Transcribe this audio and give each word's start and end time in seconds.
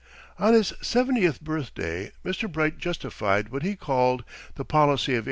On 0.39 0.55
his 0.55 0.73
seventieth 0.81 1.41
birthday 1.41 2.11
Mr. 2.25 2.51
Bright 2.51 2.79
justified 2.79 3.49
what 3.49 3.61
he 3.61 3.75
called 3.75 4.23
the 4.55 4.65
policy 4.65 5.11
of 5.11 5.17
1846. 5.19 5.19